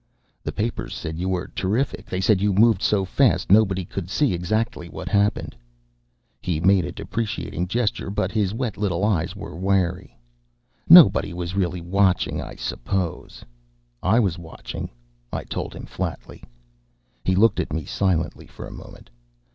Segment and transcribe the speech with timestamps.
[0.41, 2.07] "The papers said you were terrific.
[2.07, 5.55] They said you moved so fast, nobody could see exactly what happened."
[6.41, 10.17] He made a deprecating gesture, but his wet little eyes were wary.
[10.89, 13.43] "Nobody was really watching, I suppose."
[14.01, 14.89] "I was watching,"
[15.31, 16.43] I told him flatly.
[17.23, 19.11] He looked at me silently for a moment.